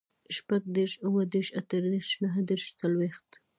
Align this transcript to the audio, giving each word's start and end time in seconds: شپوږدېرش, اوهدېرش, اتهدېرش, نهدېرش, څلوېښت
شپوږدېرش, 0.35 0.93
اوهدېرش, 1.05 1.49
اتهدېرش, 1.59 2.09
نهدېرش, 2.23 2.65
څلوېښت 2.79 3.29